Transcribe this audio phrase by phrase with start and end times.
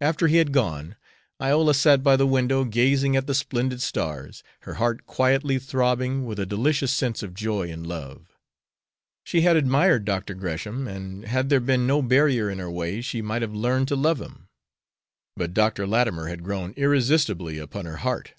[0.00, 0.96] After he had gone,
[1.40, 6.40] Iola sat by the window, gazing at the splendid stars, her heart quietly throbbing with
[6.40, 8.36] a delicious sense of joy and love.
[9.22, 10.34] She had admired Dr.
[10.34, 13.94] Gresham and, had there been no barrier in her way, she might have learned to
[13.94, 14.48] love him;
[15.36, 15.86] but Dr.
[15.86, 18.34] Latimer had grown irresistibly upon her heart.